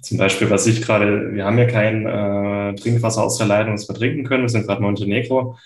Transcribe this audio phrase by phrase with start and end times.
[0.00, 3.88] Zum Beispiel, was ich gerade, wir haben ja kein äh, Trinkwasser aus der Leitung, das
[3.88, 4.42] wir trinken können.
[4.42, 5.56] Wir sind gerade Montenegro.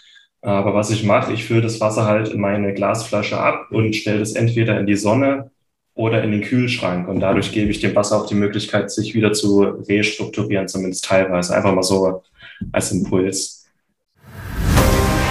[0.40, 4.20] Aber was ich mache, ich fülle das Wasser halt in meine Glasflasche ab und stelle
[4.20, 5.52] es entweder in die Sonne
[5.94, 7.06] oder in den Kühlschrank.
[7.08, 11.54] Und dadurch gebe ich dem Wasser auch die Möglichkeit, sich wieder zu restrukturieren, zumindest teilweise.
[11.54, 12.22] Einfach mal so
[12.72, 13.66] als Impuls.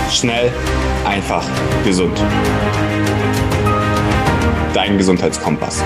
[0.10, 0.52] Schnell,
[1.06, 1.46] einfach,
[1.84, 2.18] gesund.
[4.74, 5.84] Dein Gesundheitskompass.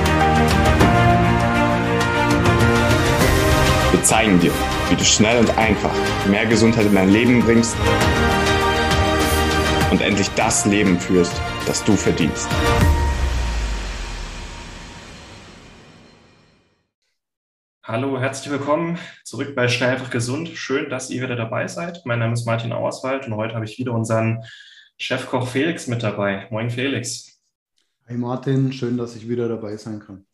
[3.96, 4.52] Wir zeigen dir,
[4.90, 5.96] wie du schnell und einfach
[6.28, 7.78] mehr Gesundheit in dein Leben bringst
[9.90, 11.32] und endlich das Leben führst,
[11.66, 12.50] das du verdienst.
[17.84, 20.50] Hallo, herzlich willkommen zurück bei Schnell einfach gesund.
[20.50, 22.06] Schön, dass ihr wieder dabei seid.
[22.06, 24.44] Mein Name ist Martin Auerswald und heute habe ich wieder unseren
[24.98, 26.48] Chefkoch Felix mit dabei.
[26.50, 27.40] Moin Felix.
[28.10, 30.26] Hi Martin, schön, dass ich wieder dabei sein kann.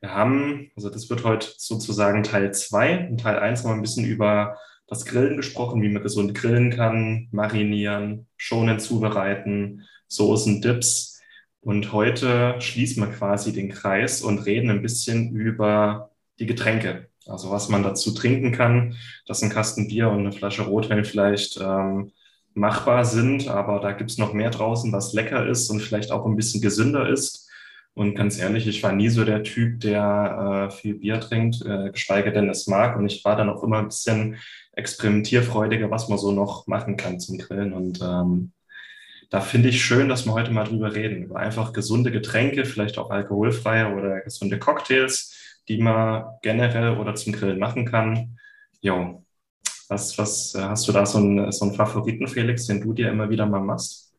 [0.00, 2.92] Wir haben, also das wird heute sozusagen Teil 2.
[3.10, 6.70] In Teil 1 haben wir ein bisschen über das Grillen gesprochen, wie man gesund grillen
[6.70, 11.20] kann, marinieren, schonend zubereiten, Soßen, Dips.
[11.60, 17.08] Und heute schließen wir quasi den Kreis und reden ein bisschen über die Getränke.
[17.26, 21.60] Also was man dazu trinken kann, dass ein Kasten Bier und eine Flasche Rotwein vielleicht
[21.62, 22.12] ähm,
[22.54, 26.24] machbar sind, aber da gibt es noch mehr draußen, was lecker ist und vielleicht auch
[26.26, 27.49] ein bisschen gesünder ist.
[28.00, 31.90] Und ganz ehrlich, ich war nie so der Typ, der äh, viel Bier trinkt, äh,
[31.90, 32.96] geschweige denn es mag.
[32.96, 34.38] Und ich war dann auch immer ein bisschen
[34.72, 37.74] experimentierfreudiger, was man so noch machen kann zum Grillen.
[37.74, 38.52] Und ähm,
[39.28, 42.96] da finde ich schön, dass wir heute mal drüber reden, über einfach gesunde Getränke, vielleicht
[42.96, 48.38] auch alkoholfreie oder gesunde Cocktails, die man generell oder zum Grillen machen kann.
[48.80, 49.26] Jo,
[49.88, 53.10] was, was äh, hast du da so einen, so einen Favoriten, Felix, den du dir
[53.10, 54.09] immer wieder mal machst?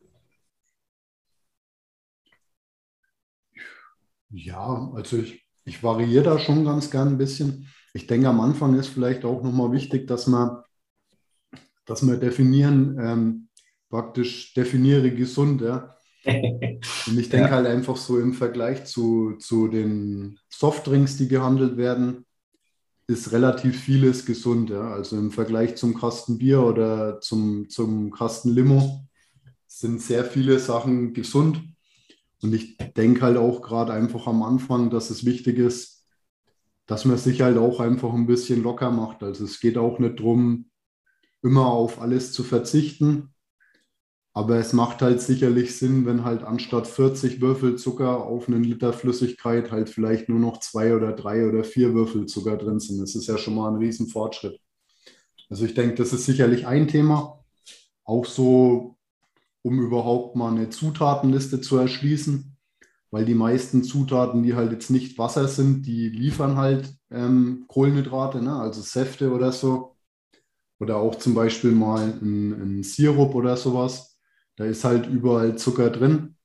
[4.32, 7.68] Ja, also ich, ich variiere da schon ganz gern ein bisschen.
[7.94, 10.64] Ich denke, am Anfang ist vielleicht auch nochmal wichtig, dass man,
[11.86, 13.48] dass wir definieren, ähm,
[13.90, 15.62] praktisch definiere gesund.
[15.62, 15.96] Ja?
[16.26, 17.56] Und ich denke ja.
[17.56, 22.26] halt einfach so im Vergleich zu, zu den Softdrinks, die gehandelt werden,
[23.08, 24.70] ist relativ vieles gesund.
[24.70, 24.92] Ja?
[24.92, 29.06] Also im Vergleich zum Kasten Bier oder zum, zum Kasten Limo
[29.68, 31.62] sind sehr viele Sachen gesund.
[32.42, 36.06] Und ich denke halt auch gerade einfach am Anfang, dass es wichtig ist,
[36.88, 39.24] dass man sich halt auch einfach ein bisschen locker macht.
[39.24, 40.70] Also es geht auch nicht darum,
[41.42, 43.34] immer auf alles zu verzichten.
[44.34, 48.94] Aber es macht halt sicherlich Sinn, wenn halt anstatt 40 Würfel Zucker auf einen Liter
[48.94, 53.02] Flüssigkeit halt vielleicht nur noch zwei oder drei oder vier Würfel Zucker drin sind.
[53.02, 54.60] Das ist ja schon mal ein Riesenfortschritt.
[55.50, 57.44] Also ich denke, das ist sicherlich ein Thema.
[58.06, 58.96] Auch so
[59.64, 62.58] um überhaupt mal eine Zutatenliste zu erschließen,
[63.12, 68.42] weil die meisten Zutaten, die halt jetzt nicht Wasser sind, die liefern halt ähm, Kohlenhydrate,
[68.42, 68.56] ne?
[68.56, 69.98] also Säfte oder so.
[70.80, 74.18] Oder auch zum Beispiel mal ein, ein Sirup oder sowas.
[74.56, 76.38] Da ist halt überall Zucker drin.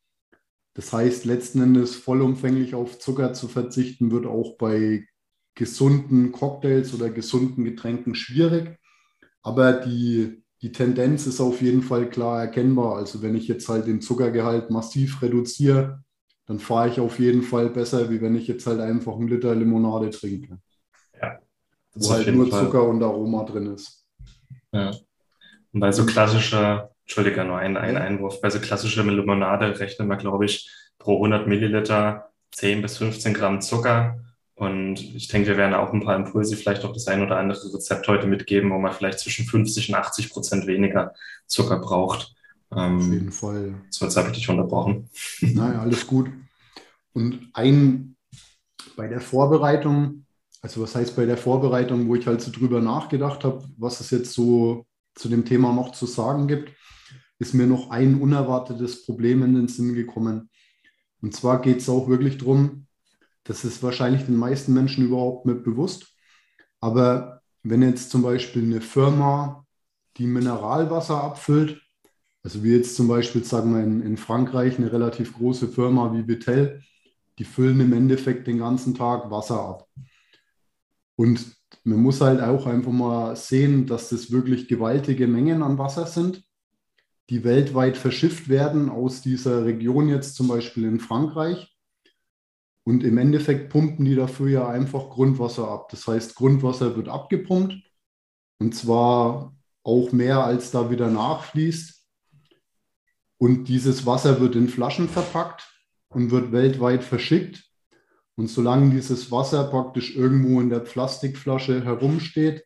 [0.74, 5.08] Das heißt, letzten Endes vollumfänglich auf Zucker zu verzichten, wird auch bei
[5.54, 8.78] gesunden Cocktails oder gesunden Getränken schwierig.
[9.42, 12.96] Aber die die Tendenz ist auf jeden Fall klar erkennbar.
[12.96, 16.02] Also wenn ich jetzt halt den Zuckergehalt massiv reduziere,
[16.46, 19.54] dann fahre ich auf jeden Fall besser, wie wenn ich jetzt halt einfach einen Liter
[19.54, 20.58] Limonade trinke.
[21.20, 21.38] Ja.
[21.94, 22.64] Wo halt nur Fall.
[22.64, 24.06] Zucker und Aroma drin ist.
[24.72, 24.92] Ja.
[25.72, 30.16] Und bei so klassischer, Entschuldige, nur ein, ein Einwurf, bei so klassischer Limonade rechnen wir,
[30.16, 34.25] glaube ich, pro 100 Milliliter 10 bis 15 Gramm Zucker
[34.56, 37.74] und ich denke, wir werden auch ein paar Impulse, vielleicht auch das ein oder andere
[37.74, 41.14] Rezept heute mitgeben, wo man vielleicht zwischen 50 und 80 Prozent weniger
[41.46, 42.34] Zucker braucht.
[42.74, 43.74] Ähm, Auf jeden Fall.
[43.90, 45.10] So, jetzt habe ich dich unterbrochen.
[45.42, 46.30] Nein, alles gut.
[47.12, 48.16] Und ein
[48.96, 50.24] bei der Vorbereitung,
[50.62, 54.10] also was heißt bei der Vorbereitung, wo ich halt so drüber nachgedacht habe, was es
[54.10, 56.72] jetzt so zu dem Thema noch zu sagen gibt,
[57.38, 60.48] ist mir noch ein unerwartetes Problem in den Sinn gekommen.
[61.20, 62.86] Und zwar geht es auch wirklich darum,
[63.46, 66.14] das ist wahrscheinlich den meisten Menschen überhaupt nicht bewusst.
[66.80, 69.66] Aber wenn jetzt zum Beispiel eine Firma
[70.16, 71.80] die Mineralwasser abfüllt,
[72.42, 76.22] also wie jetzt zum Beispiel, sagen wir in, in Frankreich, eine relativ große Firma wie
[76.22, 76.82] Betel,
[77.38, 79.88] die füllen im Endeffekt den ganzen Tag Wasser ab.
[81.16, 86.06] Und man muss halt auch einfach mal sehen, dass das wirklich gewaltige Mengen an Wasser
[86.06, 86.44] sind,
[87.30, 91.75] die weltweit verschifft werden aus dieser Region jetzt zum Beispiel in Frankreich.
[92.86, 95.88] Und im Endeffekt pumpen die dafür ja einfach Grundwasser ab.
[95.90, 97.74] Das heißt, Grundwasser wird abgepumpt
[98.58, 102.06] und zwar auch mehr, als da wieder nachfließt.
[103.38, 105.68] Und dieses Wasser wird in Flaschen verpackt
[106.08, 107.64] und wird weltweit verschickt.
[108.36, 112.64] Und solange dieses Wasser praktisch irgendwo in der Plastikflasche herumsteht,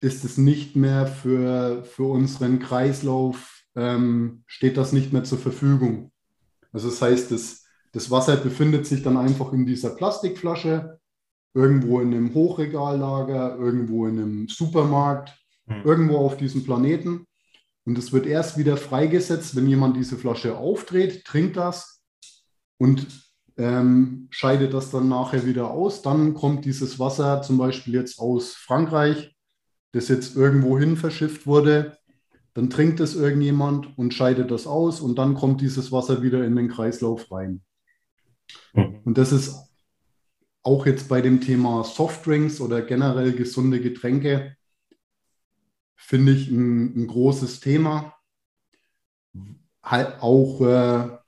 [0.00, 6.12] ist es nicht mehr für, für unseren Kreislauf, ähm, steht das nicht mehr zur Verfügung.
[6.72, 11.00] Also das heißt, das, das Wasser befindet sich dann einfach in dieser Plastikflasche,
[11.54, 15.82] irgendwo in einem Hochregallager, irgendwo in einem Supermarkt, mhm.
[15.84, 17.26] irgendwo auf diesem Planeten.
[17.84, 22.02] Und es wird erst wieder freigesetzt, wenn jemand diese Flasche aufdreht, trinkt das
[22.78, 23.06] und
[23.56, 26.02] ähm, scheidet das dann nachher wieder aus.
[26.02, 29.34] Dann kommt dieses Wasser zum Beispiel jetzt aus Frankreich,
[29.92, 31.96] das jetzt irgendwo hin verschifft wurde.
[32.54, 36.54] Dann trinkt es irgendjemand und scheidet das aus und dann kommt dieses Wasser wieder in
[36.54, 37.62] den Kreislauf rein.
[38.74, 39.56] Und das ist
[40.62, 44.56] auch jetzt bei dem Thema Softdrinks oder generell gesunde Getränke,
[45.96, 48.14] finde ich ein, ein, großes Thema.
[49.82, 51.18] Halt auch, äh,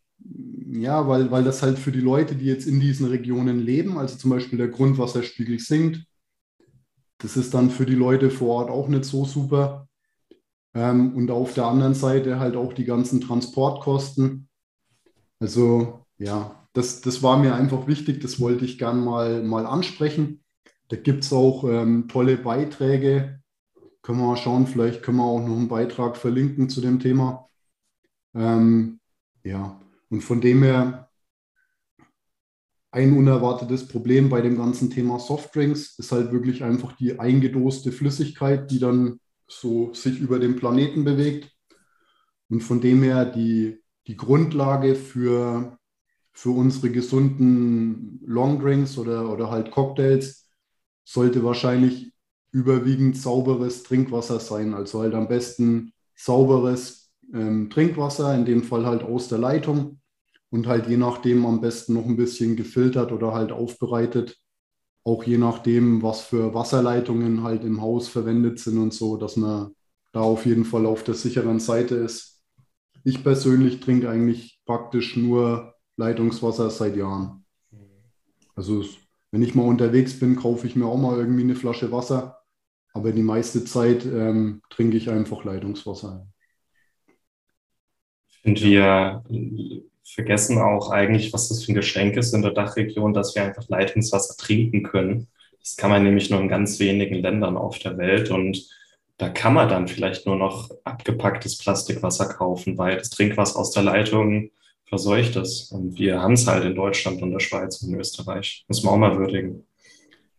[0.73, 4.17] ja, weil, weil das halt für die Leute, die jetzt in diesen Regionen leben, also
[4.17, 6.05] zum Beispiel der Grundwasserspiegel sinkt,
[7.19, 9.89] das ist dann für die Leute vor Ort auch nicht so super.
[10.75, 14.49] Ähm, und auf der anderen Seite halt auch die ganzen Transportkosten.
[15.39, 20.43] Also ja, das, das war mir einfach wichtig, das wollte ich gern mal, mal ansprechen.
[20.89, 23.41] Da gibt es auch ähm, tolle Beiträge.
[24.03, 27.49] Können wir mal schauen, vielleicht können wir auch noch einen Beitrag verlinken zu dem Thema.
[28.35, 29.01] Ähm,
[29.45, 31.09] ja, und von dem her
[32.91, 38.71] ein unerwartetes Problem bei dem ganzen Thema Softdrinks ist halt wirklich einfach die eingedoste Flüssigkeit,
[38.71, 39.19] die dann
[39.49, 41.51] so sich über den Planeten bewegt.
[42.51, 45.79] Und von dem her die, die Grundlage für,
[46.33, 50.49] für unsere gesunden Longdrinks oder, oder halt Cocktails
[51.05, 52.13] sollte wahrscheinlich
[52.53, 54.75] überwiegend sauberes Trinkwasser sein.
[54.75, 60.01] Also halt am besten sauberes ähm, Trinkwasser, in dem Fall halt aus der Leitung
[60.51, 64.39] und halt je nachdem am besten noch ein bisschen gefiltert oder halt aufbereitet.
[65.05, 69.75] Auch je nachdem, was für Wasserleitungen halt im Haus verwendet sind und so, dass man
[70.13, 72.43] da auf jeden Fall auf der sicheren Seite ist.
[73.03, 77.45] Ich persönlich trinke eigentlich praktisch nur Leitungswasser seit Jahren.
[78.57, 78.85] Also
[79.31, 82.39] wenn ich mal unterwegs bin, kaufe ich mir auch mal irgendwie eine Flasche Wasser,
[82.93, 86.27] aber die meiste Zeit ähm, trinke ich einfach Leitungswasser.
[88.45, 89.23] Und wir
[90.05, 93.69] vergessen auch eigentlich, was das für ein Geschenk ist in der Dachregion, dass wir einfach
[93.69, 95.29] Leitungswasser trinken können.
[95.61, 98.69] Das kann man nämlich nur in ganz wenigen Ländern auf der Welt und
[99.19, 103.85] da kann man dann vielleicht nur noch abgepacktes Plastikwasser kaufen, weil das Trinkwasser aus der
[103.85, 104.51] Leitung
[104.93, 105.73] verseucht ist.
[105.73, 108.67] Und wir haben es halt in Deutschland und der Schweiz und in Österreich.
[108.69, 109.67] Muss man auch mal würdigen.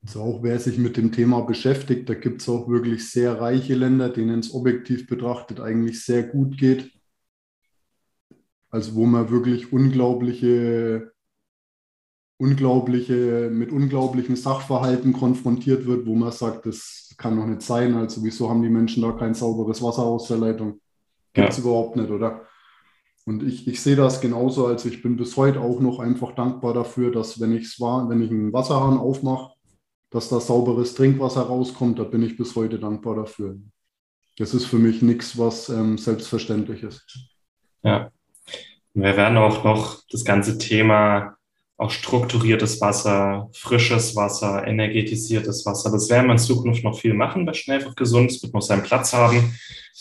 [0.04, 3.74] Also auch wer sich mit dem Thema beschäftigt, da gibt es auch wirklich sehr reiche
[3.74, 6.92] Länder, denen es objektiv betrachtet eigentlich sehr gut geht.
[8.70, 11.14] Also wo man wirklich unglaubliche,
[12.38, 17.96] unglaubliche, mit unglaublichen Sachverhalten konfrontiert wird, wo man sagt, das kann doch nicht sein.
[17.96, 20.80] Also wieso haben die Menschen da kein sauberes Wasser aus der Leitung?
[21.34, 21.64] Gibt es ja.
[21.64, 22.46] überhaupt nicht, oder?
[23.26, 24.68] Und ich, ich sehe das genauso.
[24.68, 28.22] Also ich bin bis heute auch noch einfach dankbar dafür, dass wenn, ich's war, wenn
[28.22, 29.54] ich einen Wasserhahn aufmache,
[30.10, 32.00] dass da sauberes Trinkwasser rauskommt.
[32.00, 33.58] Da bin ich bis heute dankbar dafür.
[34.38, 37.30] Das ist für mich nichts, was ähm, selbstverständlich ist.
[37.84, 38.12] Ja,
[38.94, 41.36] wir werden auch noch das ganze Thema
[41.78, 45.92] auch strukturiertes Wasser, frisches Wasser, energetisiertes Wasser.
[45.92, 48.32] Das werden wir in Zukunft noch viel machen bei Schnell einfach gesund.
[48.32, 49.58] Es wird noch seinen Platz haben.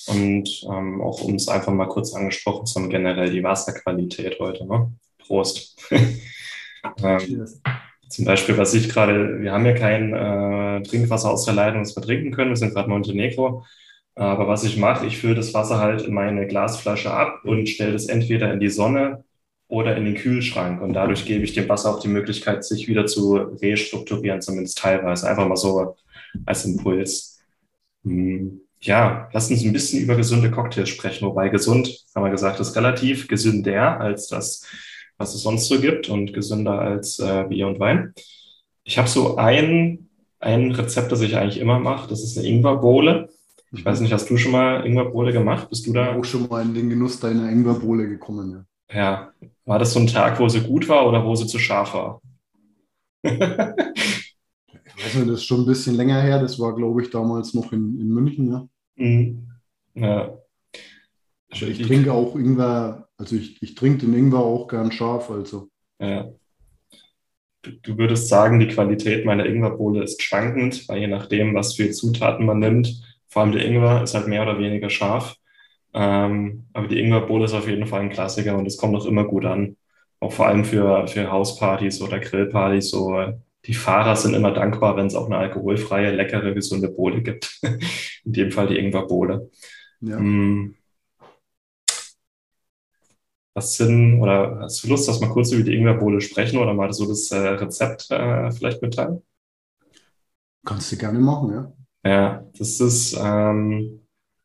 [0.06, 4.66] Und ähm, auch um es einfach mal kurz angesprochen zu haben, generell die Wasserqualität heute.
[4.66, 4.92] Ne?
[5.18, 5.78] Prost.
[7.02, 7.46] ähm,
[8.08, 11.96] zum Beispiel, was ich gerade, wir haben ja kein äh, Trinkwasser aus der Leitung, das
[11.96, 12.50] wir trinken können.
[12.50, 13.64] Wir sind gerade in Montenegro.
[14.14, 17.92] Aber was ich mache, ich fülle das Wasser halt in meine Glasflasche ab und stelle
[17.92, 19.24] das entweder in die Sonne
[19.72, 20.82] oder in den Kühlschrank.
[20.82, 25.26] Und dadurch gebe ich dem Wasser auch die Möglichkeit, sich wieder zu restrukturieren, zumindest teilweise.
[25.26, 25.96] Einfach mal so
[26.44, 27.40] als Impuls.
[28.04, 31.26] Hm, ja, lass uns ein bisschen über gesunde Cocktails sprechen.
[31.26, 34.66] Wobei gesund, haben wir gesagt, ist relativ gesünder als das,
[35.16, 38.12] was es sonst so gibt und gesünder als äh, Bier und Wein.
[38.84, 42.10] Ich habe so ein, ein Rezept, das ich eigentlich immer mache.
[42.10, 43.30] Das ist eine Ingwerbohle.
[43.72, 45.70] Ich weiß nicht, hast du schon mal Ingwerbohle gemacht?
[45.70, 46.14] Bist du da?
[46.14, 48.64] Auch schon mal in den Genuss deiner Ingwerbohle gekommen, ja.
[48.94, 49.32] Ja.
[49.64, 52.20] War das so ein Tag, wo sie gut war oder wo sie zu scharf war?
[53.22, 56.40] ich weiß nicht, das ist schon ein bisschen länger her.
[56.40, 58.68] Das war, glaube ich, damals noch in, in München, ja.
[58.96, 59.48] Mhm.
[59.94, 60.36] Ja.
[61.50, 65.68] Also ich trinke auch Ingwer, also ich, ich trinke den Ingwer auch gern scharf, also.
[66.00, 66.32] Ja.
[67.60, 71.90] Du, du würdest sagen, die Qualität meiner Ingwerbohle ist schwankend, weil je nachdem, was für
[71.90, 75.36] Zutaten man nimmt, vor allem der Ingwer ist halt mehr oder weniger scharf.
[75.94, 79.24] Ähm, aber die Ingwerbohle ist auf jeden Fall ein Klassiker und es kommt auch immer
[79.24, 79.76] gut an.
[80.20, 83.34] auch vor allem für, für Hauspartys oder Grillpartys, so
[83.64, 87.60] die Fahrer sind immer dankbar, wenn es auch eine alkoholfreie, leckere, gesunde Bohle gibt.
[88.24, 89.50] In dem Fall die Ingwerbohle.
[90.00, 90.18] Ja.
[90.18, 90.74] Mm.
[93.54, 96.92] Was sind, oder hast du Lust, dass wir kurz über die Ingwerbohle sprechen oder mal
[96.92, 99.22] so das äh, Rezept äh, vielleicht mitteilen?
[100.64, 101.72] Kannst du gerne machen, ja.
[102.04, 104.01] Ja, das ist, ähm,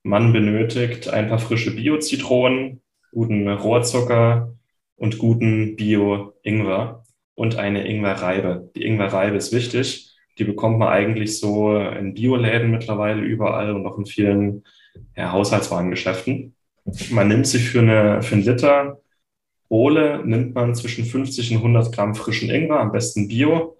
[0.08, 4.54] man benötigt ein paar frische Bio-Zitronen, guten Rohrzucker
[4.96, 7.04] und guten Bio-Ingwer
[7.36, 8.72] und eine Ingwerreibe.
[8.76, 10.16] Die Ingwerreibe ist wichtig.
[10.40, 14.64] Die bekommt man eigentlich so in Bioläden mittlerweile überall und auch in vielen
[15.18, 16.56] ja, Haushaltswarengeschäften.
[17.10, 19.02] Man nimmt sich für, eine, für einen Liter
[19.68, 23.78] Bohle, nimmt man zwischen 50 und 100 Gramm frischen Ingwer, am besten Bio,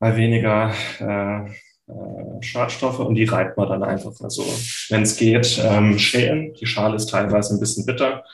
[0.00, 1.50] mal weniger äh,
[2.40, 4.12] Schadstoffe und die reibt man dann einfach.
[4.20, 4.44] Also
[4.90, 6.54] wenn es geht, ähm, schälen.
[6.54, 8.24] Die Schale ist teilweise ein bisschen bitter.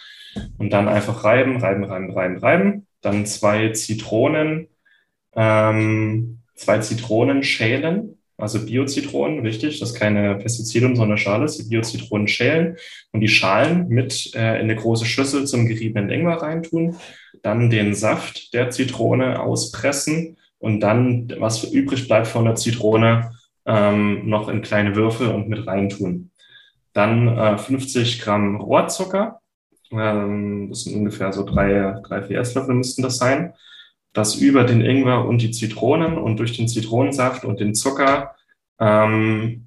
[0.58, 2.87] Und dann einfach reiben, reiben, reiben, reiben, reiben.
[3.00, 4.68] Dann zwei Zitronen,
[5.37, 11.44] ähm, zwei Zitronen schälen, also Bio-Zitronen, wichtig, das ist keine Pestizide und so eine Schale
[11.44, 12.76] ist, die Bio-Zitronen schälen
[13.12, 16.96] und die Schalen mit äh, in eine große Schüssel zum geriebenen Ingwer reintun,
[17.42, 23.30] dann den Saft der Zitrone auspressen und dann, was übrig bleibt von der Zitrone,
[23.66, 26.30] ähm, noch in kleine Würfel und mit reintun.
[26.92, 29.40] Dann äh, 50 Gramm Rohrzucker,
[29.90, 33.54] ähm, das sind ungefähr so drei, drei, vier Esslöffel müssten das sein.
[34.12, 38.35] Das über den Ingwer und die Zitronen und durch den Zitronensaft und den Zucker
[38.78, 39.66] ähm,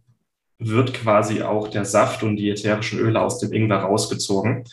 [0.59, 4.63] wird quasi auch der Saft und die ätherischen Öle aus dem Ingwer rausgezogen.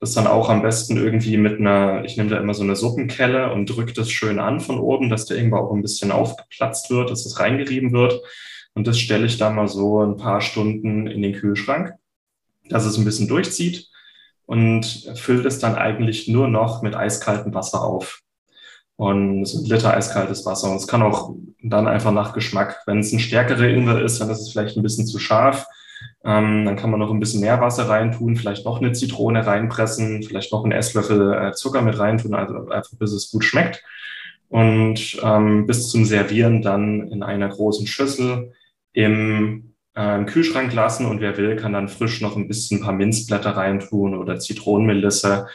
[0.00, 3.52] Das dann auch am besten irgendwie mit einer, ich nehme da immer so eine Suppenkelle
[3.52, 7.10] und drücke das schön an von oben, dass der Ingwer auch ein bisschen aufgeplatzt wird,
[7.10, 8.20] dass es reingerieben wird.
[8.74, 11.94] Und das stelle ich dann mal so ein paar Stunden in den Kühlschrank,
[12.68, 13.88] dass es ein bisschen durchzieht
[14.46, 18.20] und füllt es dann eigentlich nur noch mit eiskaltem Wasser auf.
[18.96, 20.70] Und so ein Liter eiskaltes Wasser.
[20.70, 24.30] Und es kann auch dann einfach nach Geschmack, wenn es ein stärkerer Ingwer ist, dann
[24.30, 25.66] ist es vielleicht ein bisschen zu scharf.
[26.24, 30.22] Ähm, dann kann man noch ein bisschen mehr Wasser reintun, vielleicht noch eine Zitrone reinpressen,
[30.22, 33.82] vielleicht noch einen Esslöffel äh, Zucker mit reintun, also einfach bis es gut schmeckt.
[34.48, 38.52] Und ähm, bis zum Servieren dann in einer großen Schüssel
[38.92, 42.94] im, äh, Kühlschrank lassen und wer will, kann dann frisch noch ein bisschen ein paar
[42.94, 45.46] Minzblätter reintun oder Zitronenmelisse.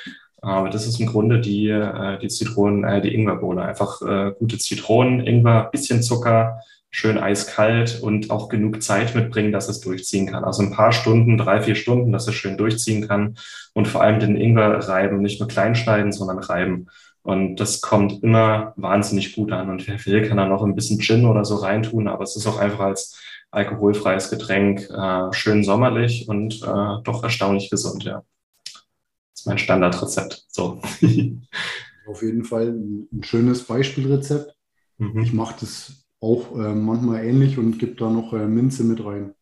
[0.42, 3.64] Aber das ist im Grunde die, äh, die Zitronen, äh, die Ingwerbohne.
[3.64, 9.68] Einfach äh, gute Zitronen, Ingwer, bisschen Zucker, schön eiskalt und auch genug Zeit mitbringen, dass
[9.68, 10.44] es durchziehen kann.
[10.44, 13.36] Also ein paar Stunden, drei, vier Stunden, dass es schön durchziehen kann
[13.74, 16.88] und vor allem den Ingwer reiben, nicht nur klein schneiden, sondern reiben.
[17.28, 19.70] Und das kommt immer wahnsinnig gut an.
[19.70, 22.48] Und wer will, kann da noch ein bisschen Gin oder so reintun, aber es ist
[22.48, 23.20] auch einfach als
[23.52, 28.24] alkoholfreies Getränk äh, schön sommerlich und äh, doch erstaunlich gesund, ja.
[28.64, 30.46] Das ist mein Standardrezept.
[30.48, 30.80] So.
[32.08, 34.56] Auf jeden Fall ein schönes Beispielrezept.
[34.98, 35.20] Mhm.
[35.20, 39.34] Ich mache das auch äh, manchmal ähnlich und gebe da noch äh, Minze mit rein.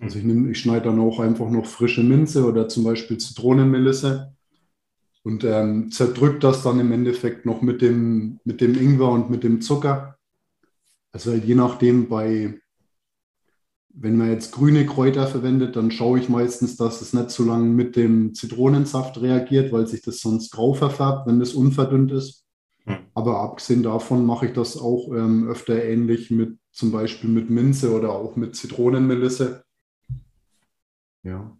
[0.00, 4.33] Also ich, ich schneide dann auch einfach noch frische Minze oder zum Beispiel Zitronenmelisse
[5.24, 9.42] und ähm, zerdrückt das dann im Endeffekt noch mit dem, mit dem Ingwer und mit
[9.42, 10.18] dem Zucker.
[11.12, 12.60] Also je nachdem, bei,
[13.88, 17.68] wenn man jetzt grüne Kräuter verwendet, dann schaue ich meistens, dass es nicht so lange
[17.68, 22.44] mit dem Zitronensaft reagiert, weil sich das sonst grau verfärbt, wenn das unverdünnt ist.
[22.84, 22.98] Hm.
[23.14, 27.94] Aber abgesehen davon mache ich das auch ähm, öfter ähnlich mit zum Beispiel mit Minze
[27.94, 29.64] oder auch mit Zitronenmelisse.
[31.22, 31.56] Ja.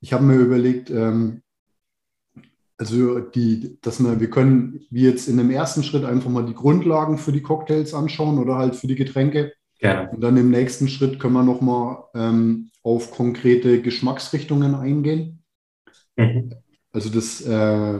[0.00, 1.42] Ich habe mir überlegt, ähm,
[2.78, 6.54] also die, dass wir, wir können wie jetzt in dem ersten Schritt einfach mal die
[6.54, 9.52] Grundlagen für die Cocktails anschauen oder halt für die Getränke.
[9.80, 10.10] Gerne.
[10.10, 15.42] Und dann im nächsten Schritt können wir nochmal ähm, auf konkrete Geschmacksrichtungen eingehen.
[16.16, 16.54] Mhm.
[16.92, 17.98] Also das, äh,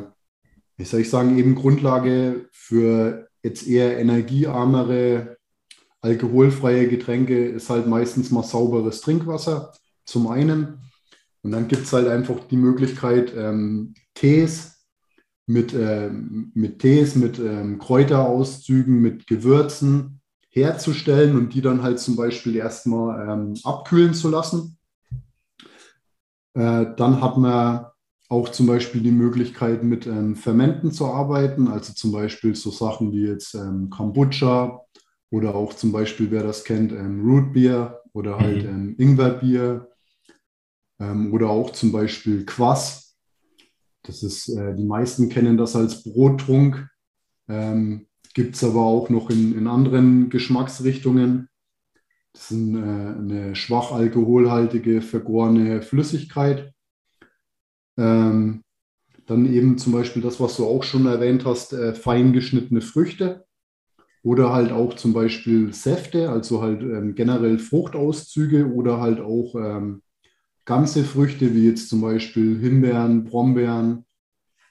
[0.77, 5.39] wie soll ich sagen, eben Grundlage für jetzt eher energiearmere,
[6.01, 9.73] alkoholfreie Getränke ist halt meistens mal sauberes Trinkwasser
[10.05, 10.79] zum einen.
[11.49, 14.85] Und dann gibt es halt einfach die Möglichkeit, ähm, Tees
[15.47, 22.17] mit, äh, mit Tees, mit ähm, Kräuterauszügen, mit Gewürzen herzustellen und die dann halt zum
[22.17, 24.77] Beispiel erstmal ähm, abkühlen zu lassen.
[26.53, 27.87] Äh, dann hat man
[28.29, 33.11] auch zum Beispiel die Möglichkeit, mit ähm, Fermenten zu arbeiten, also zum Beispiel so Sachen
[33.13, 34.83] wie jetzt ähm, Kombucha
[35.31, 38.69] oder auch zum Beispiel, wer das kennt, ähm, Rootbier oder halt mhm.
[38.69, 39.89] ähm, Ingwerbier
[41.01, 43.17] ähm, oder auch zum Beispiel Quass.
[44.03, 46.89] Das ist, äh, die meisten kennen das als Brottrunk,
[47.49, 51.49] ähm, gibt es aber auch noch in, in anderen Geschmacksrichtungen.
[52.33, 56.73] Das ist eine, äh, eine schwach alkoholhaltige, vergorene Flüssigkeit.
[57.99, 58.63] Ähm,
[59.27, 63.45] Dann eben zum Beispiel das, was du auch schon erwähnt hast, äh, fein geschnittene Früchte
[64.23, 70.03] oder halt auch zum Beispiel Säfte, also halt ähm, generell Fruchtauszüge oder halt auch ähm,
[70.69, 74.05] ganze Früchte, wie jetzt zum Beispiel Himbeeren, Brombeeren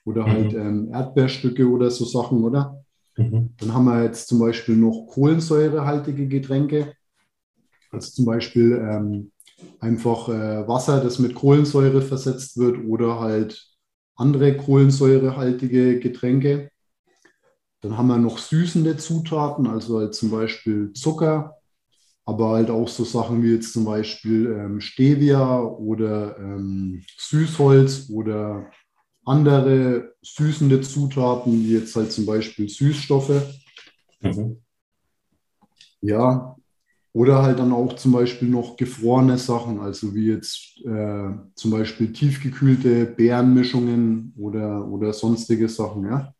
[0.05, 0.31] oder mhm.
[0.31, 2.85] halt ähm, Erdbeerstücke oder so Sachen, oder?
[3.17, 3.55] Mhm.
[3.57, 6.93] Dann haben wir jetzt zum Beispiel noch kohlensäurehaltige Getränke,
[7.91, 9.31] also zum Beispiel ähm,
[9.79, 13.67] einfach äh, Wasser, das mit Kohlensäure versetzt wird oder halt
[14.15, 16.69] andere kohlensäurehaltige Getränke.
[17.81, 21.57] Dann haben wir noch süßende Zutaten, also halt zum Beispiel Zucker,
[22.27, 28.69] aber halt auch so Sachen wie jetzt zum Beispiel ähm, Stevia oder ähm, Süßholz oder
[29.23, 33.41] andere süßende Zutaten, wie jetzt halt zum Beispiel Süßstoffe.
[34.19, 34.57] Mhm.
[36.01, 36.57] Ja,
[37.13, 42.11] oder halt dann auch zum Beispiel noch gefrorene Sachen, also wie jetzt äh, zum Beispiel
[42.11, 46.05] tiefgekühlte Beerenmischungen oder, oder sonstige Sachen.
[46.05, 46.33] Ja?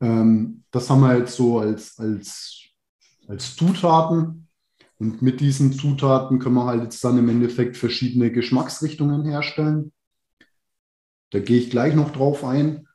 [0.00, 2.63] Ähm, das haben wir jetzt so als, als,
[3.28, 4.48] als Zutaten.
[4.98, 9.92] Und mit diesen Zutaten können wir halt jetzt dann im Endeffekt verschiedene Geschmacksrichtungen herstellen.
[11.30, 12.86] Da gehe ich gleich noch drauf ein.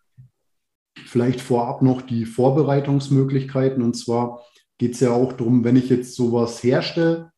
[1.05, 3.83] Vielleicht vorab noch die Vorbereitungsmöglichkeiten.
[3.83, 4.41] Und zwar
[4.77, 7.31] geht es ja auch darum, wenn ich jetzt sowas herstelle,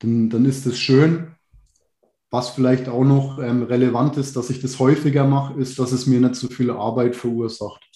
[0.00, 1.34] dann, dann ist es schön.
[2.30, 6.06] Was vielleicht auch noch ähm, relevant ist, dass ich das häufiger mache, ist, dass es
[6.06, 7.88] mir nicht so viel Arbeit verursacht.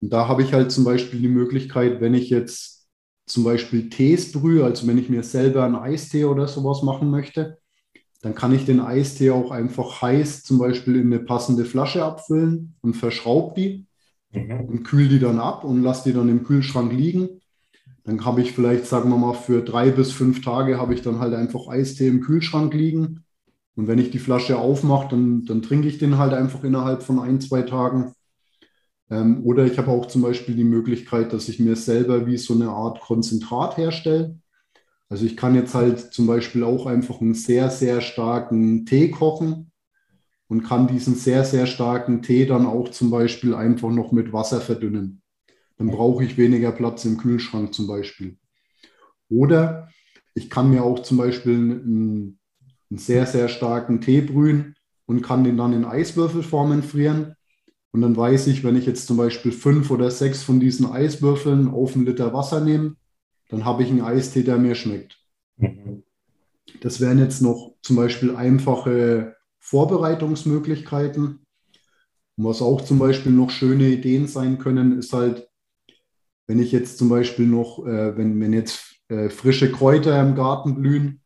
[0.00, 2.81] Und da habe ich halt zum Beispiel die Möglichkeit, wenn ich jetzt
[3.26, 7.58] zum Beispiel Tees brühe, also wenn ich mir selber einen Eistee oder sowas machen möchte,
[8.22, 12.74] dann kann ich den Eistee auch einfach heiß zum Beispiel in eine passende Flasche abfüllen
[12.80, 13.86] und verschraube die
[14.32, 14.60] mhm.
[14.60, 17.40] und kühle die dann ab und lasse die dann im Kühlschrank liegen.
[18.04, 21.18] Dann habe ich vielleicht, sagen wir mal, für drei bis fünf Tage habe ich dann
[21.18, 23.24] halt einfach Eistee im Kühlschrank liegen.
[23.74, 27.20] Und wenn ich die Flasche aufmache, dann, dann trinke ich den halt einfach innerhalb von
[27.20, 28.12] ein, zwei Tagen.
[29.12, 32.54] Ähm, oder ich habe auch zum Beispiel die Möglichkeit, dass ich mir selber wie so
[32.54, 34.38] eine Art Konzentrat herstelle.
[35.10, 39.70] Also ich kann jetzt halt zum Beispiel auch einfach einen sehr, sehr starken Tee kochen
[40.48, 44.62] und kann diesen sehr, sehr starken Tee dann auch zum Beispiel einfach noch mit Wasser
[44.62, 45.20] verdünnen.
[45.76, 48.38] Dann brauche ich weniger Platz im Kühlschrank zum Beispiel.
[49.28, 49.90] Oder
[50.34, 52.38] ich kann mir auch zum Beispiel einen,
[52.90, 57.36] einen sehr, sehr starken Tee brühen und kann den dann in Eiswürfelformen frieren.
[57.92, 61.68] Und dann weiß ich, wenn ich jetzt zum Beispiel fünf oder sechs von diesen Eiswürfeln
[61.68, 62.96] auf einen Liter Wasser nehme,
[63.50, 65.18] dann habe ich einen Eistee, der mir schmeckt.
[65.58, 66.02] Mhm.
[66.80, 71.46] Das wären jetzt noch zum Beispiel einfache Vorbereitungsmöglichkeiten.
[72.36, 75.48] Und was auch zum Beispiel noch schöne Ideen sein können, ist halt,
[76.46, 80.76] wenn ich jetzt zum Beispiel noch, äh, wenn, wenn jetzt äh, frische Kräuter im Garten
[80.76, 81.20] blühen,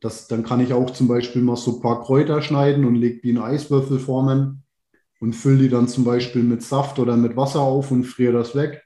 [0.00, 3.22] das, dann kann ich auch zum Beispiel mal so ein paar Kräuter schneiden und lege
[3.22, 4.63] die in Eiswürfelformen
[5.24, 8.54] und fülle die dann zum Beispiel mit Saft oder mit Wasser auf und friere das
[8.54, 8.84] weg.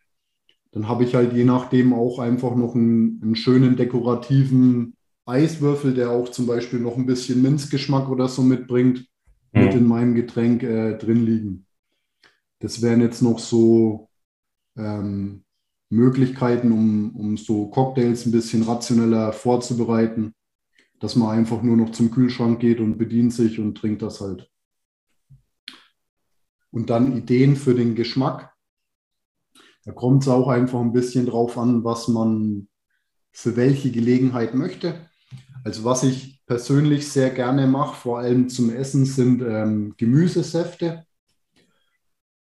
[0.70, 4.94] Dann habe ich halt je nachdem auch einfach noch einen, einen schönen dekorativen
[5.26, 9.08] Eiswürfel, der auch zum Beispiel noch ein bisschen Minzgeschmack oder so mitbringt,
[9.52, 9.64] mhm.
[9.64, 11.66] mit in meinem Getränk äh, drin liegen.
[12.60, 14.08] Das wären jetzt noch so
[14.76, 15.42] ähm,
[15.90, 20.34] Möglichkeiten, um, um so Cocktails ein bisschen rationeller vorzubereiten,
[21.00, 24.48] dass man einfach nur noch zum Kühlschrank geht und bedient sich und trinkt das halt.
[26.70, 28.54] Und dann Ideen für den Geschmack.
[29.84, 32.68] Da kommt es auch einfach ein bisschen drauf an, was man
[33.32, 35.08] für welche Gelegenheit möchte.
[35.64, 41.04] Also was ich persönlich sehr gerne mache, vor allem zum Essen, sind ähm, Gemüsesäfte.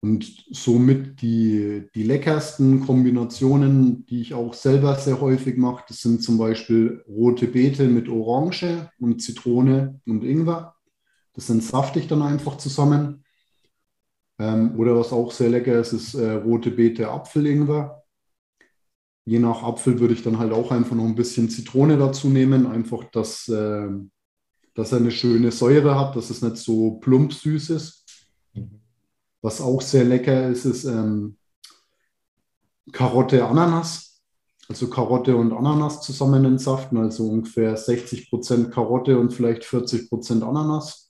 [0.00, 6.22] Und somit die, die leckersten Kombinationen, die ich auch selber sehr häufig mache, das sind
[6.22, 10.76] zum Beispiel rote Beete mit Orange und Zitrone und Ingwer.
[11.34, 13.24] Das sind saftig dann einfach zusammen.
[14.38, 18.02] Ähm, oder was auch sehr lecker ist, ist äh, rote Beete Apfel-Ingwer.
[19.24, 22.66] Je nach Apfel würde ich dann halt auch einfach noch ein bisschen Zitrone dazu nehmen,
[22.66, 23.88] einfach, dass, äh,
[24.74, 28.04] dass er eine schöne Säure hat, dass es nicht so plump süß ist.
[29.42, 31.36] Was auch sehr lecker ist, ist ähm,
[32.92, 34.08] Karotte, Ananas.
[34.68, 40.42] Also Karotte und Ananas zusammen entsaften, also ungefähr 60 Prozent Karotte und vielleicht 40 Prozent
[40.42, 41.07] Ananas.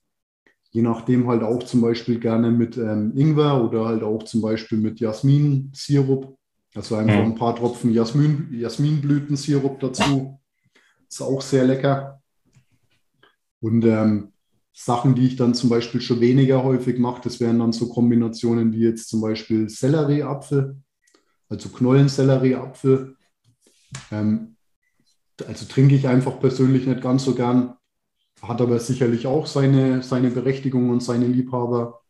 [0.78, 4.78] Je nachdem halt auch zum Beispiel gerne mit ähm, Ingwer oder halt auch zum Beispiel
[4.78, 6.38] mit Jasminsirup.
[6.72, 7.32] Also einfach mhm.
[7.32, 10.38] ein paar Tropfen Jasmin, Jasminblütensirup dazu.
[11.08, 12.22] Ist auch sehr lecker.
[13.58, 14.30] Und ähm,
[14.72, 18.72] Sachen, die ich dann zum Beispiel schon weniger häufig mache, das wären dann so Kombinationen
[18.72, 20.76] wie jetzt zum Beispiel Sellerieapfel,
[21.48, 23.16] also Knollensellerieapfel.
[24.12, 24.54] Ähm,
[25.44, 27.74] also trinke ich einfach persönlich nicht ganz so gern,
[28.42, 32.02] hat aber sicherlich auch seine, seine Berechtigung und seine Liebhaber.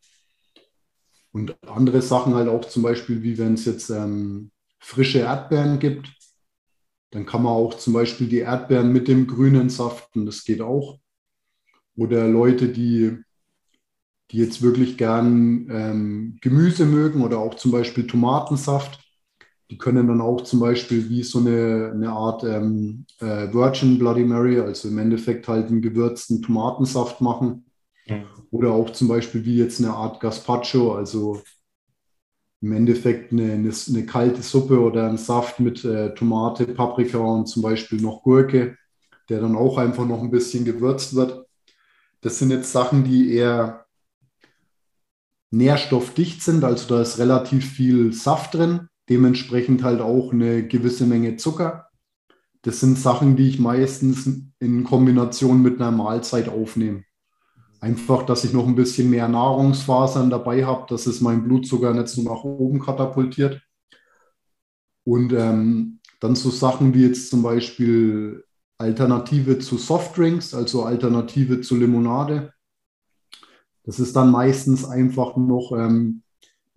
[1.32, 6.08] Und andere Sachen halt auch zum Beispiel, wie wenn es jetzt ähm, frische Erdbeeren gibt,
[7.10, 10.98] dann kann man auch zum Beispiel die Erdbeeren mit dem grünen saften, das geht auch.
[11.96, 13.16] Oder Leute, die,
[14.30, 19.07] die jetzt wirklich gern ähm, Gemüse mögen oder auch zum Beispiel Tomatensaft,
[19.70, 24.24] die können dann auch zum Beispiel wie so eine, eine Art ähm, äh, Virgin Bloody
[24.24, 27.66] Mary, also im Endeffekt halt einen gewürzten Tomatensaft machen.
[28.06, 28.24] Mhm.
[28.50, 31.42] Oder auch zum Beispiel wie jetzt eine Art Gazpacho, also
[32.60, 37.46] im Endeffekt eine, eine, eine, kalte Suppe oder ein Saft mit äh, Tomate, Paprika und
[37.46, 38.76] zum Beispiel noch Gurke,
[39.28, 41.46] der dann auch einfach noch ein bisschen gewürzt wird.
[42.22, 43.86] Das sind jetzt Sachen, die eher
[45.50, 51.36] nährstoffdicht sind, also da ist relativ viel Saft drin, dementsprechend halt auch eine gewisse Menge
[51.36, 51.88] Zucker.
[52.62, 57.04] Das sind Sachen, die ich meistens in Kombination mit einer Mahlzeit aufnehme.
[57.80, 62.08] Einfach, dass ich noch ein bisschen mehr Nahrungsfasern dabei habe, dass es meinen Blutzucker nicht
[62.08, 63.62] so nach oben katapultiert.
[65.04, 68.44] Und ähm, dann so Sachen wie jetzt zum Beispiel
[68.78, 72.52] Alternative zu Softdrinks, also Alternative zu Limonade.
[73.84, 76.22] Das ist dann meistens einfach noch ähm,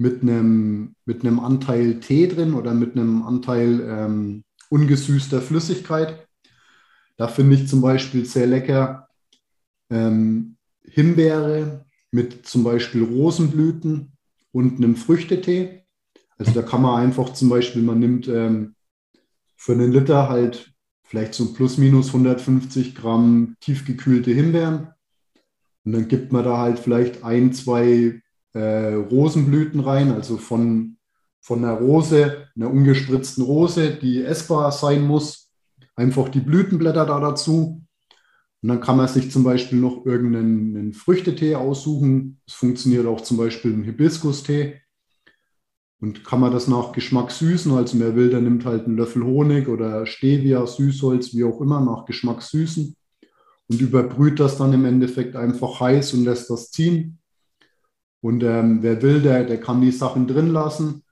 [0.02, 6.28] mit, einem, mit einem Anteil Tee drin oder mit einem Anteil ähm, ungesüßter Flüssigkeit.
[7.18, 9.08] Da finde ich zum Beispiel sehr lecker
[9.92, 14.14] ähm, Himbeere mit zum Beispiel Rosenblüten
[14.52, 15.84] und einem Früchtetee.
[16.40, 18.74] Also da kann man einfach zum Beispiel, man nimmt ähm,
[19.56, 24.88] für einen Liter halt vielleicht so plus minus 150 Gramm tiefgekühlte Himbeeren.
[25.86, 28.22] Und dann gibt man da halt vielleicht ein, zwei
[28.54, 30.98] äh, Rosenblüten rein, also von,
[31.42, 35.52] von einer Rose, einer ungespritzten Rose, die essbar sein muss.
[35.96, 37.82] Einfach die Blütenblätter da dazu
[38.62, 42.40] und dann kann man sich zum Beispiel noch irgendeinen Früchtetee aussuchen.
[42.46, 44.80] Es funktioniert auch zum Beispiel ein Hibiskus-Tee.
[46.00, 47.72] Und kann man das nach Geschmack süßen.
[47.74, 51.80] Also wer will, der nimmt halt einen Löffel Honig oder Stevia, Süßholz, wie auch immer,
[51.82, 52.96] nach Geschmack süßen.
[53.68, 57.20] Und überbrüht das dann im Endeffekt einfach heiß und lässt das ziehen.
[58.22, 61.04] Und ähm, wer will, der, der kann die Sachen drin lassen.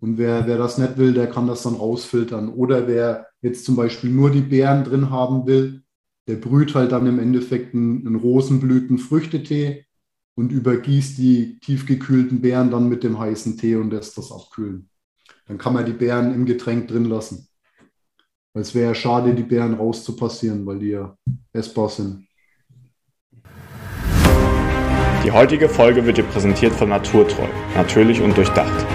[0.00, 2.48] Und wer, wer das nicht will, der kann das dann rausfiltern.
[2.48, 5.82] Oder wer jetzt zum Beispiel nur die Beeren drin haben will,
[6.26, 9.86] der brüht halt dann im Endeffekt einen, einen Rosenblütenfrüchtetee
[10.34, 14.90] und übergießt die tiefgekühlten Beeren dann mit dem heißen Tee und lässt das abkühlen.
[15.46, 17.48] Dann kann man die Beeren im Getränk drin lassen.
[18.52, 21.16] Weil es wäre ja schade, die Beeren rauszupassieren, weil die ja
[21.52, 22.25] essbar sind.
[25.26, 28.86] Die heutige Folge wird dir präsentiert von Naturtreu, natürlich und durchdacht.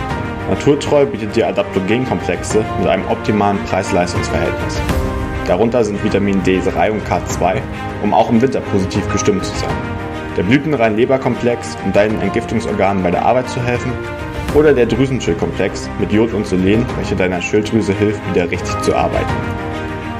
[0.49, 4.79] Naturtreu bietet dir Adaptogenkomplexe mit einem optimalen Preis-Leistungs-Verhältnis.
[5.45, 7.57] Darunter sind Vitamin D3 und K2,
[8.01, 9.75] um auch im Winter positiv gestimmt zu sein.
[10.37, 13.91] Der blütenrein Leberkomplex, um deinen Entgiftungsorganen bei der Arbeit zu helfen.
[14.55, 19.33] Oder der Drüsenschildkomplex mit Jod und Selen, welcher deiner Schilddrüse hilft, wieder richtig zu arbeiten.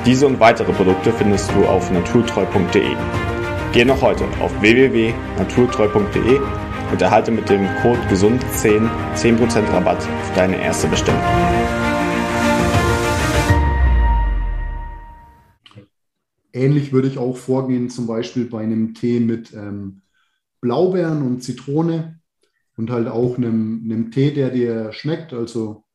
[0.06, 2.97] Diese und weitere Produkte findest du auf naturtreu.de.
[3.74, 6.42] Geh noch heute auf www.naturtreu.de
[6.92, 11.22] und erhalte mit dem Code GESUND10 10% Rabatt auf deine erste Bestellung.
[16.52, 20.02] Ähnlich würde ich auch vorgehen, zum Beispiel bei einem Tee mit ähm,
[20.60, 22.20] Blaubeeren und Zitrone
[22.76, 25.32] und halt auch einem, einem Tee, der dir schmeckt.
[25.32, 25.86] Also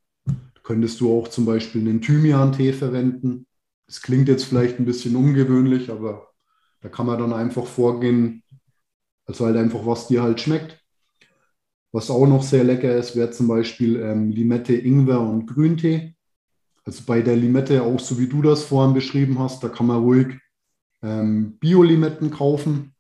[0.63, 3.47] könntest du auch zum Beispiel einen Thymian-Tee verwenden.
[3.87, 6.33] Das klingt jetzt vielleicht ein bisschen ungewöhnlich, aber
[6.87, 8.45] da kann man dann einfach vorgehen,
[9.25, 10.81] also halt einfach, was dir halt schmeckt.
[11.91, 16.15] Was auch noch sehr lecker ist, wäre zum Beispiel ähm, Limette, Ingwer und Grüntee.
[16.85, 20.01] Also bei der Limette, auch so wie du das vorhin beschrieben hast, da kann man
[20.01, 20.39] ruhig
[21.03, 22.95] ähm, Bio-Limetten kaufen,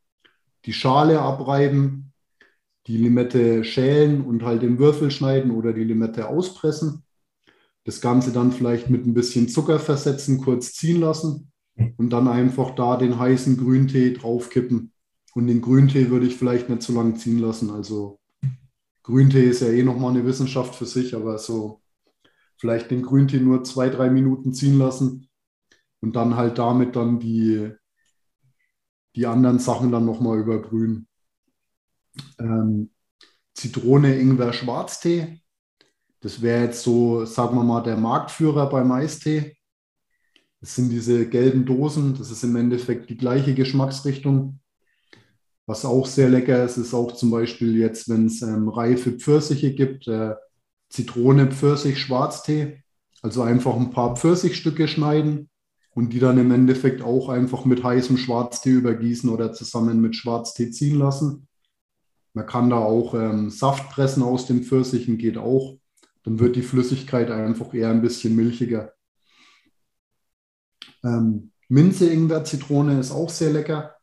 [0.65, 2.13] die Schale abreiben,
[2.89, 7.05] die Limette schälen und halt in Würfel schneiden oder die Limette auspressen.
[7.85, 11.53] Das Ganze dann vielleicht mit ein bisschen Zucker versetzen, kurz ziehen lassen
[11.97, 14.93] und dann einfach da den heißen Grüntee draufkippen.
[15.35, 17.71] Und den Grüntee würde ich vielleicht nicht so lange ziehen lassen.
[17.71, 18.19] Also
[19.03, 21.83] Grüntee ist ja eh nochmal eine Wissenschaft für sich, aber so
[22.59, 25.29] vielleicht den Grüntee nur zwei, drei Minuten ziehen lassen
[26.01, 27.71] und dann halt damit dann die,
[29.15, 31.07] die anderen Sachen dann nochmal überbrühen.
[32.39, 32.91] Ähm,
[33.55, 35.41] Zitrone, Ingwer, Schwarztee.
[36.21, 39.56] Das wäre jetzt so, sagen wir mal, der Marktführer beim Eistee.
[40.67, 42.17] Das sind diese gelben Dosen.
[42.19, 44.59] Das ist im Endeffekt die gleiche Geschmacksrichtung.
[45.65, 49.73] Was auch sehr lecker ist, ist auch zum Beispiel jetzt, wenn es ähm, reife Pfirsiche
[49.75, 50.35] gibt, äh,
[50.89, 52.83] Zitrone, Pfirsich, Schwarztee.
[53.23, 55.51] Also einfach ein paar Pfirsichstücke schneiden,
[55.95, 60.73] und die dann im Endeffekt auch einfach mit heißem Schwarztee übergießen oder zusammen mit Schwarztee
[60.73, 61.47] ziehen lassen.
[62.35, 65.79] Man kann da auch ähm, Saft pressen aus den Pfirsichen, geht auch.
[66.25, 68.96] Dann wird die Flüssigkeit einfach eher ein bisschen milchiger.
[71.07, 73.97] Ähm, Minze, Ingwer, Zitrone ist auch sehr lecker.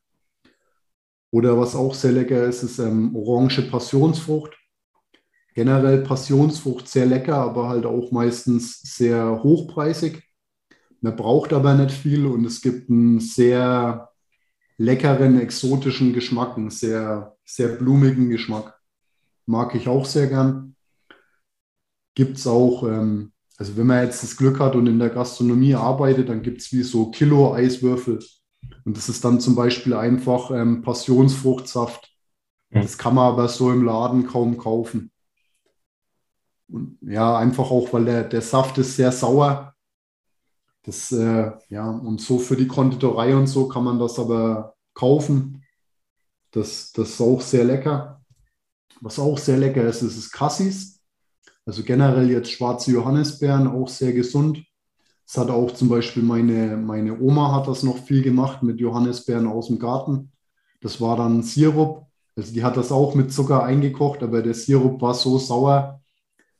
[1.31, 4.55] Oder was auch sehr lecker ist, ist ähm, orange Passionsfrucht.
[5.55, 10.23] Generell Passionsfrucht sehr lecker, aber halt auch meistens sehr hochpreisig.
[11.01, 14.09] Man braucht aber nicht viel und es gibt einen sehr
[14.77, 18.79] leckeren, exotischen Geschmack, einen sehr, sehr blumigen Geschmack.
[19.45, 20.75] Mag ich auch sehr gern.
[22.15, 25.75] Gibt es auch, ähm, also wenn man jetzt das Glück hat und in der Gastronomie
[25.75, 28.19] arbeitet, dann gibt es wie so Kilo Eiswürfel.
[28.85, 32.11] Und das ist dann zum Beispiel einfach ähm, Passionsfruchtsaft.
[32.71, 35.11] Das kann man aber so im Laden kaum kaufen.
[36.67, 39.75] Und ja, einfach auch, weil der, der Saft ist sehr sauer.
[40.81, 45.63] Das, äh, ja, und so für die Konditorei und so kann man das aber kaufen.
[46.51, 48.21] Das, das ist auch sehr lecker.
[49.01, 50.92] Was auch sehr lecker ist, ist, ist Cassis.
[51.65, 54.63] Also generell jetzt schwarze Johannisbeeren, auch sehr gesund.
[55.25, 59.47] Das hat auch zum Beispiel meine, meine Oma hat das noch viel gemacht mit Johannisbeeren
[59.47, 60.31] aus dem Garten.
[60.81, 62.07] Das war dann Sirup.
[62.35, 66.01] Also die hat das auch mit Zucker eingekocht, aber der Sirup war so sauer,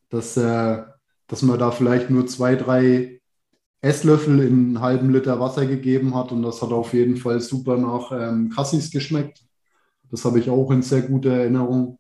[0.09, 0.83] dass, äh,
[1.27, 3.19] dass man da vielleicht nur zwei, drei
[3.81, 7.77] Esslöffel in einen halben Liter Wasser gegeben hat und das hat auf jeden Fall super
[7.77, 9.43] nach ähm, Cassis geschmeckt.
[10.09, 11.99] Das habe ich auch in sehr guter Erinnerung.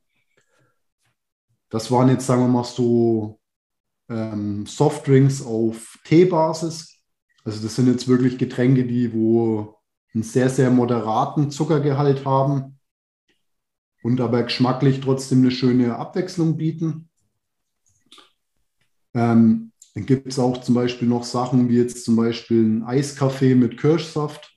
[1.73, 3.39] Das waren jetzt, sagen wir mal, so
[4.07, 7.01] ähm, Softdrinks auf Teebasis.
[7.43, 9.79] Also das sind jetzt wirklich Getränke, die wo
[10.13, 12.79] einen sehr, sehr moderaten Zuckergehalt haben
[14.03, 17.09] und aber geschmacklich trotzdem eine schöne Abwechslung bieten.
[19.15, 23.55] Ähm, dann gibt es auch zum Beispiel noch Sachen wie jetzt zum Beispiel ein Eiskaffee
[23.55, 24.55] mit Kirschsaft.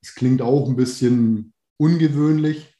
[0.00, 2.71] Das klingt auch ein bisschen ungewöhnlich.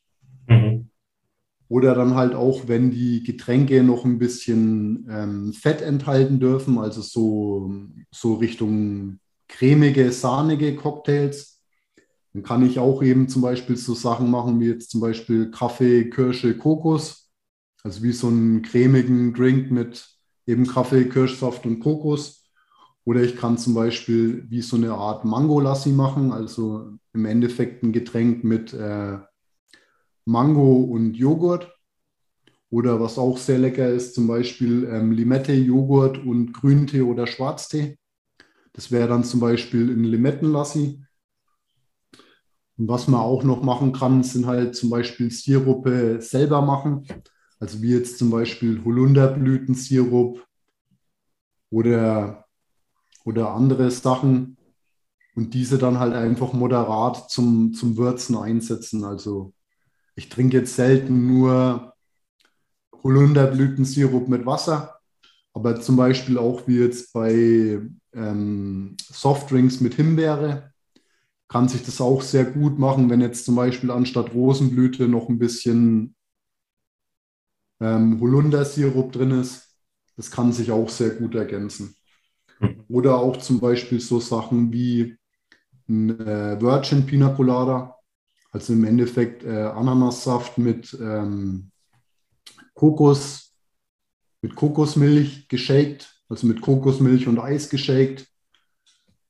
[1.73, 7.01] Oder dann halt auch, wenn die Getränke noch ein bisschen ähm, Fett enthalten dürfen, also
[7.01, 7.73] so,
[8.11, 11.63] so Richtung cremige, sahnige Cocktails.
[12.35, 16.11] Dann kann ich auch eben zum Beispiel so Sachen machen wie jetzt zum Beispiel Kaffee,
[16.11, 17.31] Kirsche, Kokos.
[17.83, 20.07] Also wie so einen cremigen Drink mit
[20.47, 22.51] eben Kaffee, Kirschsaft und Kokos.
[23.07, 27.93] Oder ich kann zum Beispiel wie so eine Art Mango-Lassi machen, also im Endeffekt ein
[27.93, 29.17] Getränk mit äh,
[30.25, 31.73] Mango und Joghurt.
[32.71, 37.99] Oder was auch sehr lecker ist, zum Beispiel ähm, Limette, Joghurt und Grüntee oder Schwarztee.
[38.73, 41.05] Das wäre dann zum Beispiel ein Limettenlassi.
[42.79, 47.07] Und was man auch noch machen kann, sind halt zum Beispiel Sirupe selber machen.
[47.61, 50.45] Also wie jetzt zum Beispiel Holunderblütensirup
[51.71, 52.47] oder,
[53.25, 54.57] oder andere Sachen
[55.35, 59.05] und diese dann halt einfach moderat zum, zum Würzen einsetzen.
[59.05, 59.53] Also
[60.15, 61.95] ich trinke jetzt selten nur
[63.03, 64.99] Holunderblütensirup mit Wasser,
[65.55, 67.81] aber zum Beispiel auch wie jetzt bei
[68.15, 70.73] ähm, Softdrinks mit Himbeere
[71.49, 75.39] kann sich das auch sehr gut machen, wenn jetzt zum Beispiel anstatt Rosenblüte noch ein
[75.39, 76.15] bisschen
[77.81, 79.77] ähm, Holundersirup drin ist.
[80.17, 81.95] Das kann sich auch sehr gut ergänzen.
[82.89, 85.17] Oder auch zum Beispiel so Sachen wie
[85.89, 87.97] ein äh, Virgin Pina Colada,
[88.53, 91.73] also im Endeffekt äh, Ananassaft mit ähm,
[92.75, 93.53] Kokos,
[94.41, 98.29] mit Kokosmilch geshakt, also mit Kokosmilch und Eis geshakt.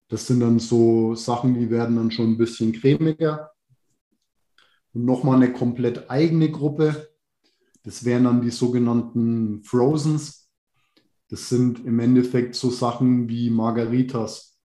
[0.09, 3.51] Das sind dann so Sachen, die werden dann schon ein bisschen cremiger.
[4.93, 7.09] Und nochmal eine komplett eigene Gruppe
[7.83, 10.51] das wären dann die sogenannten Frozens.
[11.29, 14.59] Das sind im Endeffekt so Sachen wie Margaritas.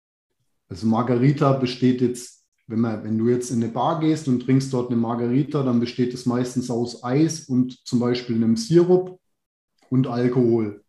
[0.68, 4.72] Also Margarita besteht jetzt, wenn, man, wenn du jetzt in eine Bar gehst und trinkst
[4.72, 9.20] dort eine Margarita, dann besteht es meistens aus Eis und zum Beispiel einem Sirup
[9.90, 10.82] und Alkohol.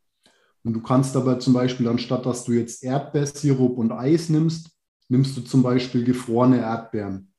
[0.63, 4.71] Und du kannst aber zum Beispiel, anstatt dass du jetzt Erdbeersirup und Eis nimmst,
[5.09, 7.31] nimmst du zum Beispiel gefrorene Erdbeeren.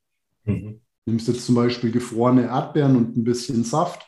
[0.44, 0.81] Mhm.
[1.07, 4.07] Nimmst jetzt zum Beispiel gefrorene Erdbeeren und ein bisschen Saft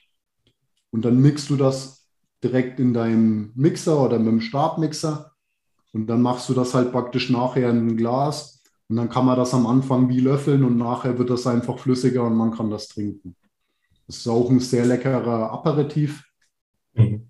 [0.91, 2.07] und dann mixt du das
[2.43, 5.33] direkt in deinem Mixer oder mit dem Stabmixer
[5.93, 8.58] und dann machst du das halt praktisch nachher in ein Glas
[8.89, 12.25] und dann kann man das am Anfang wie löffeln und nachher wird das einfach flüssiger
[12.25, 13.37] und man kann das trinken.
[14.07, 16.25] Das ist auch ein sehr leckerer Aperitif.
[16.95, 17.29] Mhm.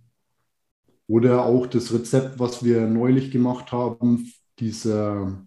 [1.09, 5.47] Oder auch das Rezept, was wir neulich gemacht haben, diese,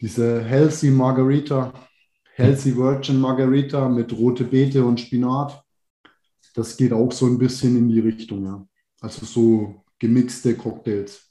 [0.00, 1.72] diese Healthy Margarita,
[2.34, 5.64] Healthy Virgin Margarita mit rote Beete und Spinat
[6.54, 8.66] das geht auch so ein bisschen in die Richtung, ja.
[9.00, 11.30] Also so gemixte Cocktails.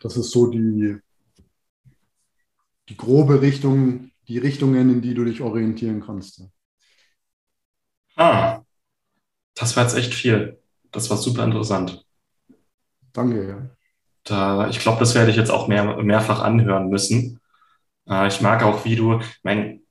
[0.00, 0.96] Das ist so die,
[2.88, 6.42] die grobe Richtung, die Richtungen, in die du dich orientieren kannst.
[8.16, 8.62] Ah,
[9.54, 10.60] das war jetzt echt viel.
[10.92, 12.04] Das war super interessant.
[13.12, 13.70] Danke, ja.
[14.24, 17.40] Da, ich glaube, das werde ich jetzt auch mehr, mehrfach anhören müssen.
[18.08, 19.82] Äh, ich mag auch, wie du, mein,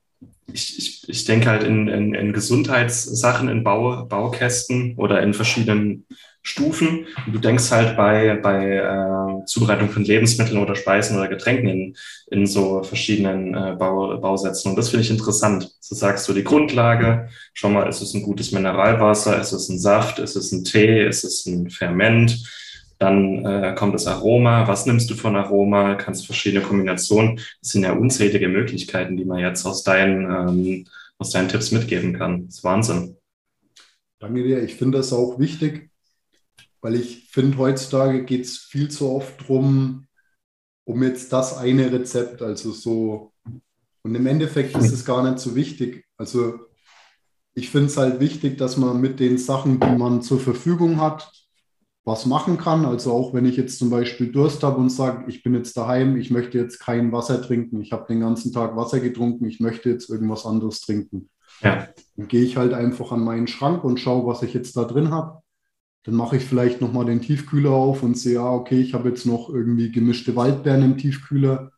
[0.52, 6.06] ich, ich, ich denke halt in, in, in Gesundheitssachen, in Bau, Baukästen oder in verschiedenen
[6.46, 7.06] Stufen.
[7.26, 11.96] Und du denkst halt bei, bei äh, Zubereitung von Lebensmitteln oder Speisen oder Getränken in,
[12.30, 14.70] in so verschiedenen äh, Bau, Bausätzen.
[14.70, 15.70] Und das finde ich interessant.
[15.80, 17.28] So sagst du die Grundlage.
[17.52, 19.40] Schau mal, ist es ein gutes Mineralwasser?
[19.40, 20.20] Ist es ein Saft?
[20.20, 21.04] Ist es ein Tee?
[21.06, 22.38] Ist es ein Ferment?
[22.98, 24.68] Dann äh, kommt das Aroma.
[24.68, 25.96] Was nimmst du von Aroma?
[25.96, 27.40] Kannst verschiedene Kombinationen.
[27.60, 30.86] Das sind ja unzählige Möglichkeiten, die man jetzt aus deinen, ähm,
[31.18, 32.46] aus deinen Tipps mitgeben kann.
[32.46, 33.16] Das ist Wahnsinn.
[34.20, 34.62] Danke dir.
[34.62, 35.90] Ich finde das auch wichtig,
[36.80, 40.06] weil ich finde, heutzutage geht es viel zu oft darum,
[40.84, 43.32] um jetzt das eine Rezept, also so.
[44.02, 46.04] Und im Endeffekt ist es gar nicht so wichtig.
[46.16, 46.60] Also
[47.54, 51.32] ich finde es halt wichtig, dass man mit den Sachen, die man zur Verfügung hat,
[52.04, 52.84] was machen kann.
[52.84, 56.16] Also auch wenn ich jetzt zum Beispiel Durst habe und sage, ich bin jetzt daheim,
[56.16, 59.90] ich möchte jetzt kein Wasser trinken, ich habe den ganzen Tag Wasser getrunken, ich möchte
[59.90, 61.28] jetzt irgendwas anderes trinken.
[61.62, 61.88] Ja.
[62.16, 65.10] Dann gehe ich halt einfach an meinen Schrank und schaue, was ich jetzt da drin
[65.10, 65.42] habe.
[66.06, 69.26] Dann mache ich vielleicht nochmal den Tiefkühler auf und sehe, ah, okay, ich habe jetzt
[69.26, 71.72] noch irgendwie gemischte Waldbeeren im Tiefkühler.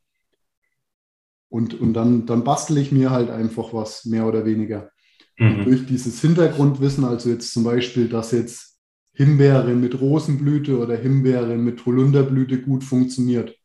[1.49, 4.91] Und, und dann, dann bastel ich mir halt einfach was, mehr oder weniger.
[5.39, 5.65] Mhm.
[5.65, 8.81] durch dieses Hintergrundwissen, also jetzt zum Beispiel, dass jetzt
[9.13, 13.57] Himbeere mit Rosenblüte oder Himbeere mit Holunderblüte gut funktioniert.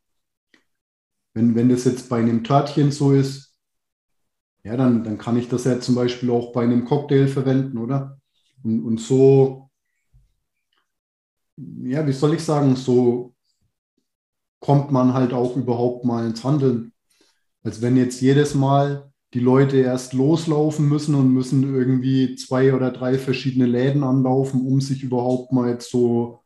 [1.34, 3.58] Wenn, wenn das jetzt bei einem Törtchen so ist,
[4.63, 8.19] ja, dann, dann kann ich das ja zum Beispiel auch bei einem Cocktail verwenden, oder?
[8.63, 9.69] Und, und so,
[11.58, 13.34] ja, wie soll ich sagen, so
[14.60, 16.94] kommt man halt auch überhaupt mal ins Handeln.
[17.63, 22.92] Als wenn jetzt jedes Mal die Leute erst loslaufen müssen und müssen irgendwie zwei oder
[22.92, 26.44] drei verschiedene Läden anlaufen, um sich überhaupt mal jetzt so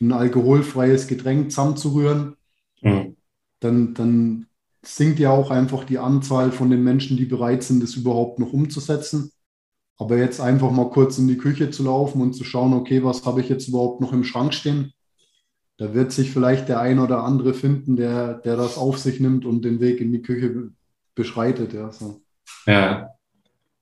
[0.00, 2.36] ein alkoholfreies Getränk zusammenzurühren.
[2.80, 3.16] Mhm.
[3.60, 4.46] Dann, dann
[4.82, 8.52] sinkt ja auch einfach die Anzahl von den Menschen, die bereit sind, das überhaupt noch
[8.52, 9.32] umzusetzen.
[9.98, 13.24] Aber jetzt einfach mal kurz in die Küche zu laufen und zu schauen, okay, was
[13.24, 14.92] habe ich jetzt überhaupt noch im Schrank stehen?
[15.78, 19.44] Da wird sich vielleicht der ein oder andere finden, der, der das auf sich nimmt
[19.44, 20.70] und den Weg in die Küche
[21.14, 21.72] beschreitet.
[21.72, 22.20] Ja, so.
[22.66, 23.10] ja,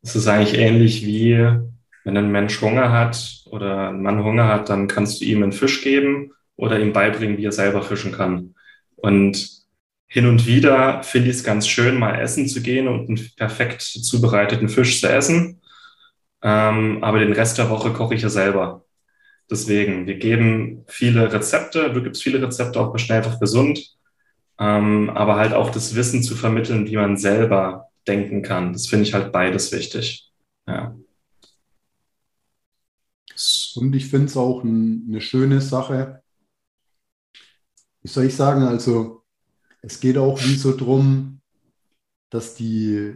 [0.02, 1.36] es ist eigentlich ähnlich wie,
[2.04, 5.52] wenn ein Mensch Hunger hat oder ein Mann Hunger hat, dann kannst du ihm einen
[5.52, 8.54] Fisch geben oder ihm beibringen, wie er selber fischen kann.
[8.96, 9.60] Und
[10.06, 13.82] hin und wieder finde ich es ganz schön, mal essen zu gehen und einen perfekt
[13.82, 15.59] zubereiteten Fisch zu essen.
[16.42, 18.84] Ähm, aber den Rest der Woche koche ich ja selber.
[19.50, 23.96] Deswegen, wir geben viele Rezepte, du gibst viele Rezepte auch bei Schnell einfach gesund
[24.60, 28.74] ähm, aber halt auch das Wissen zu vermitteln, wie man selber denken kann.
[28.74, 30.30] Das finde ich halt beides wichtig.
[30.66, 30.94] Ja.
[33.76, 36.22] Und ich finde es auch ein, eine schöne Sache.
[38.02, 38.64] Wie soll ich sagen?
[38.64, 39.24] Also,
[39.80, 41.40] es geht auch wie so drum,
[42.28, 43.14] dass die,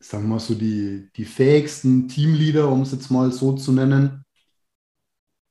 [0.00, 4.24] sagen wir mal so, die, die fähigsten Teamleader, um es jetzt mal so zu nennen,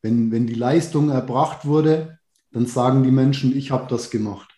[0.01, 2.19] wenn, wenn die Leistung erbracht wurde,
[2.51, 4.57] dann sagen die Menschen, ich habe das gemacht.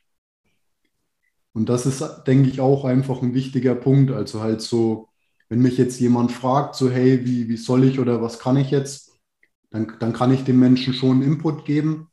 [1.54, 4.12] Und das ist, denke ich, auch einfach ein wichtiger Punkt.
[4.12, 5.10] Also halt so,
[5.49, 8.69] wenn mich jetzt jemand fragt, so, hey, wie, wie soll ich oder was kann ich
[8.69, 9.19] jetzt,
[9.71, 12.08] dann, dann kann ich dem Menschen schon Input geben.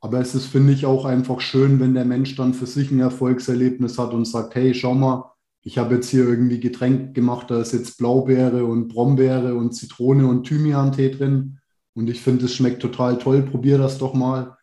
[0.00, 3.00] Aber es ist, finde ich, auch einfach schön, wenn der Mensch dann für sich ein
[3.00, 5.32] Erfolgserlebnis hat und sagt, hey, schau mal,
[5.66, 10.24] ich habe jetzt hier irgendwie Getränk gemacht, da ist jetzt Blaubeere und Brombeere und Zitrone
[10.28, 11.58] und Thymian-Tee drin.
[11.92, 14.56] Und ich finde, es schmeckt total toll, probier das doch mal.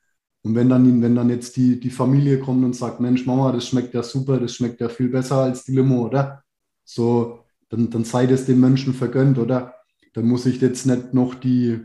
[0.44, 3.68] Und wenn dann, wenn dann jetzt die, die Familie kommt und sagt, Mensch, Mama, das
[3.68, 6.42] schmeckt ja super, das schmeckt ja viel besser als die Limo, oder?
[6.86, 9.74] So, dann, dann sei das dem Menschen vergönnt, oder?
[10.14, 11.82] Dann muss ich jetzt nicht noch die,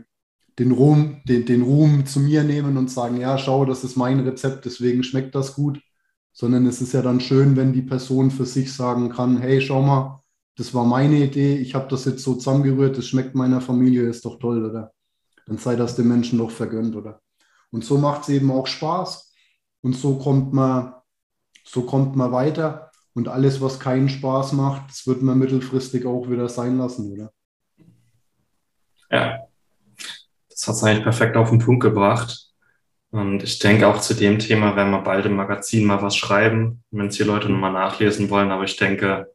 [0.59, 4.21] den, Ruhm, den, den Ruhm zu mir nehmen und sagen, ja, schau, das ist mein
[4.21, 5.81] Rezept, deswegen schmeckt das gut.
[6.39, 9.81] Sondern es ist ja dann schön, wenn die Person für sich sagen kann, hey, schau
[9.81, 10.21] mal,
[10.55, 14.23] das war meine Idee, ich habe das jetzt so zusammengerührt, das schmeckt meiner Familie, ist
[14.23, 14.93] doch toll, oder?
[15.47, 17.19] Dann sei das dem Menschen doch vergönnt, oder?
[17.71, 19.33] Und so macht es eben auch Spaß.
[19.81, 20.93] Und so kommt man,
[21.65, 22.89] so kommt man weiter.
[23.13, 27.33] Und alles, was keinen Spaß macht, das wird man mittelfristig auch wieder sein lassen, oder?
[29.11, 29.39] Ja,
[30.49, 32.48] das hat es eigentlich perfekt auf den Punkt gebracht.
[33.11, 36.83] Und ich denke auch zu dem Thema werden wir bald im Magazin mal was schreiben,
[36.91, 38.51] wenn es hier Leute nochmal nachlesen wollen.
[38.51, 39.33] Aber ich denke,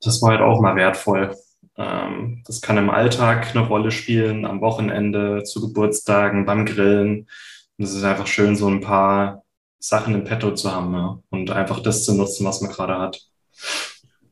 [0.00, 1.34] das war halt auch mal wertvoll.
[1.76, 7.28] Ähm, das kann im Alltag eine Rolle spielen, am Wochenende, zu Geburtstagen, beim Grillen.
[7.78, 9.44] Und es ist einfach schön, so ein paar
[9.80, 11.20] Sachen im Petto zu haben ja?
[11.30, 13.20] und einfach das zu nutzen, was man gerade hat.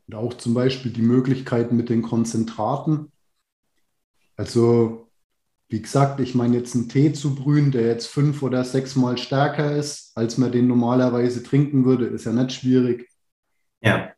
[0.07, 3.11] Und auch zum Beispiel die Möglichkeit mit den Konzentraten.
[4.36, 5.05] Also,
[5.68, 9.18] wie gesagt, ich meine jetzt einen Tee zu brühen, der jetzt fünf oder sechs Mal
[9.18, 13.08] stärker ist, als man den normalerweise trinken würde, ist ja nicht schwierig.
[13.80, 14.12] Ja.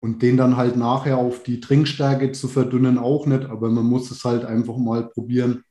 [0.00, 4.10] Und den dann halt nachher auf die Trinkstärke zu verdünnen, auch nicht, aber man muss
[4.10, 5.64] es halt einfach mal probieren.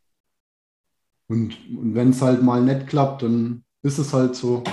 [1.27, 4.63] Und, und wenn es halt mal nicht klappt, dann ist es halt so.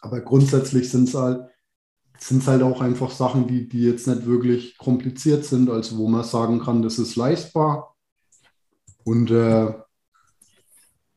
[0.00, 1.48] Aber grundsätzlich sind es halt,
[2.18, 6.24] sind's halt auch einfach Sachen, die, die jetzt nicht wirklich kompliziert sind, also wo man
[6.24, 7.91] sagen kann, das ist leistbar.
[9.04, 9.72] Und äh,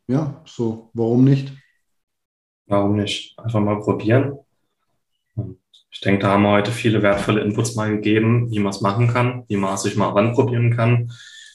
[0.07, 1.53] ja, so, warum nicht?
[2.67, 3.38] Warum nicht?
[3.39, 4.38] Einfach mal probieren.
[5.36, 5.59] Und
[5.91, 9.07] ich denke, da haben wir heute viele wertvolle Inputs mal gegeben, wie man es machen
[9.07, 11.11] kann, wie man sich mal ranprobieren kann.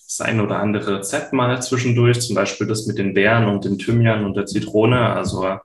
[0.07, 3.79] Das ein oder andere Rezept mal zwischendurch, zum Beispiel das mit den Beeren und dem
[3.79, 5.59] Thymian und der Zitrone, also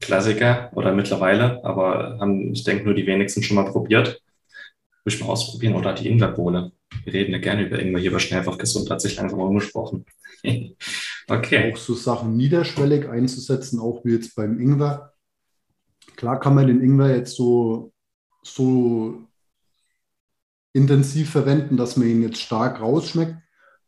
[0.00, 4.20] Klassiker oder mittlerweile, aber haben, ich denke, nur die wenigsten schon mal probiert.
[5.10, 6.72] Ich mal ausprobieren oder die Ingwerbohle.
[7.04, 10.04] Wir reden ja gerne über Ingwer hier bei Schnell einfach gesund, hat sich langsam umgesprochen.
[11.28, 11.72] okay.
[11.72, 15.12] Auch so Sachen niederschwellig einzusetzen, auch wie jetzt beim Ingwer.
[16.16, 17.92] Klar kann man den Ingwer jetzt so,
[18.42, 19.26] so
[20.72, 23.36] intensiv verwenden, dass man ihn jetzt stark rausschmeckt,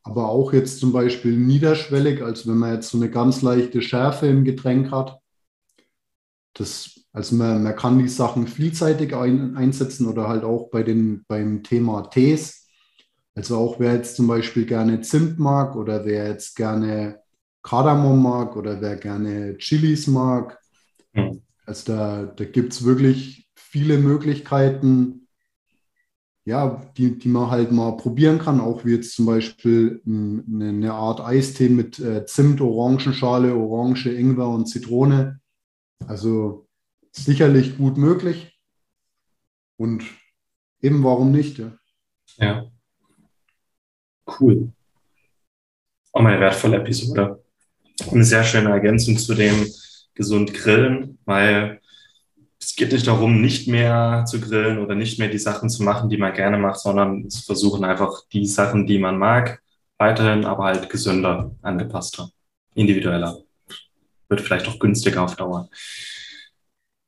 [0.03, 4.27] aber auch jetzt zum Beispiel niederschwellig, also wenn man jetzt so eine ganz leichte Schärfe
[4.27, 5.20] im Getränk hat.
[6.55, 11.24] Das, also man, man kann die Sachen vielseitig ein, einsetzen oder halt auch bei den,
[11.28, 12.68] beim Thema Tees.
[13.34, 17.20] Also auch wer jetzt zum Beispiel gerne Zimt mag oder wer jetzt gerne
[17.62, 20.58] Kardamom mag oder wer gerne Chilis mag.
[21.12, 21.42] Mhm.
[21.66, 25.28] Also da, da gibt es wirklich viele Möglichkeiten,
[26.44, 30.92] ja, die, die man halt mal probieren kann, auch wie jetzt zum Beispiel eine, eine
[30.92, 35.40] Art Eistee mit äh, Zimt, Orangenschale, Orange, Ingwer und Zitrone.
[36.06, 36.66] Also
[37.12, 38.58] sicherlich gut möglich.
[39.76, 40.04] Und
[40.80, 41.58] eben warum nicht?
[41.58, 41.72] Ja.
[42.38, 42.70] ja.
[44.40, 44.72] Cool.
[46.12, 47.42] Auch mal eine wertvolle Episode.
[48.10, 49.66] Eine sehr schöne Ergänzung zu dem
[50.14, 51.80] gesund Grillen, weil
[52.62, 56.08] es geht nicht darum, nicht mehr zu grillen oder nicht mehr die Sachen zu machen,
[56.08, 59.60] die man gerne macht, sondern zu versuchen einfach die Sachen, die man mag,
[59.98, 62.30] weiterhin, aber halt gesünder, angepasster,
[62.74, 63.38] individueller.
[64.28, 65.68] Wird vielleicht auch günstiger auf Dauer.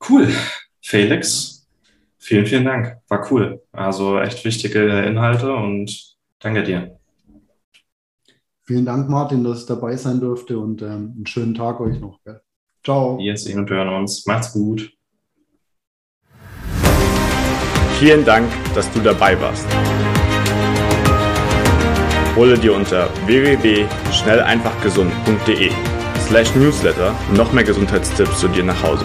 [0.08, 0.32] Cool.
[0.82, 1.66] Felix,
[2.18, 2.96] vielen, vielen Dank.
[3.08, 3.62] War cool.
[3.72, 6.98] Also echt wichtige Inhalte und danke dir.
[8.66, 12.18] Vielen Dank, Martin, dass ich dabei sein durfte und ähm, einen schönen Tag euch noch.
[12.24, 12.40] Gell?
[12.82, 13.18] Ciao.
[13.18, 14.24] Wir sehen und hören uns.
[14.26, 14.90] Macht's gut.
[17.98, 19.66] Vielen Dank, dass du dabei warst.
[22.36, 25.70] Hole dir unter www.schnelleinfachgesund.de
[26.26, 29.04] slash newsletter noch mehr Gesundheitstipps zu dir nach Hause.